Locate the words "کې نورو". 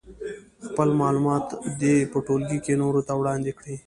2.65-3.01